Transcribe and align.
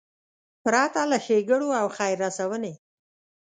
پرته 0.63 1.01
له 1.11 1.17
ښېګړو 1.25 1.69
او 1.81 1.87
خیر 1.95 2.15
رسونې. 2.25 2.73